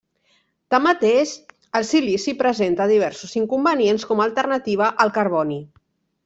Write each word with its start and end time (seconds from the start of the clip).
Tanmateix, 0.75 1.33
el 1.79 1.85
silici 1.89 2.33
presenta 2.39 2.87
diversos 2.93 3.37
inconvenients 3.43 4.07
com 4.13 4.25
a 4.25 4.27
alternativa 4.31 4.89
al 5.05 5.15
carboni. 5.21 5.61